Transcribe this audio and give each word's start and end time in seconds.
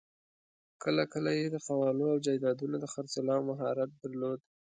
کله 0.83 1.03
کله 1.13 1.31
یې 1.39 1.45
د 1.49 1.57
قوالو 1.67 2.05
او 2.13 2.17
جایدادونو 2.25 2.75
د 2.79 2.85
خرڅلاوو 2.93 3.47
مهارت 3.49 3.89
درلود. 4.01 4.39